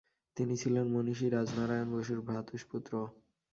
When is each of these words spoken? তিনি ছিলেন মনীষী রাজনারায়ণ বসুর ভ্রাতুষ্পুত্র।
তিনি 0.37 0.53
ছিলেন 0.61 0.85
মনীষী 0.93 1.27
রাজনারায়ণ 1.29 1.87
বসুর 1.93 2.19
ভ্রাতুষ্পুত্র। 2.27 2.93